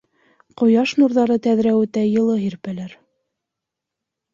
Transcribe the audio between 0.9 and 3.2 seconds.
нурҙары тәҙрә үтә йылы һирпәләр.